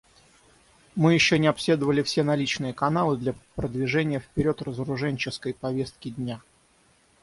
Мы 0.95 1.13
еще 1.13 1.37
не 1.37 1.45
обследовали 1.45 2.01
все 2.01 2.23
наличные 2.23 2.73
каналы 2.73 3.17
для 3.17 3.35
продвижения 3.55 4.19
вперед 4.19 4.59
разоруженческой 4.63 5.53
повестки 5.53 6.09
дня. 6.09 6.41